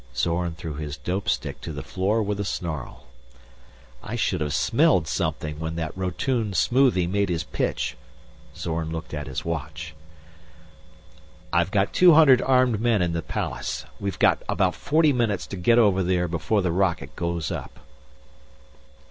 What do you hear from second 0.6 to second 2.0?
his dope stick to the